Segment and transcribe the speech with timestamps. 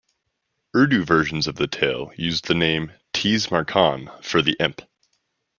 [0.75, 4.81] Urdu versions of the tale used the name "Tees Mar Khan" for the imp.